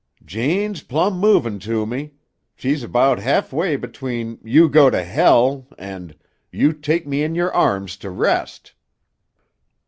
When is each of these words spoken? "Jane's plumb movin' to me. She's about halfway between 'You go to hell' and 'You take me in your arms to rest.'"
"Jane's 0.25 0.81
plumb 0.81 1.19
movin' 1.19 1.59
to 1.59 1.85
me. 1.85 2.15
She's 2.55 2.81
about 2.81 3.19
halfway 3.19 3.75
between 3.75 4.39
'You 4.43 4.67
go 4.67 4.89
to 4.89 5.03
hell' 5.03 5.67
and 5.77 6.15
'You 6.51 6.73
take 6.73 7.05
me 7.05 7.21
in 7.21 7.35
your 7.35 7.53
arms 7.53 7.95
to 7.97 8.09
rest.'" 8.09 8.73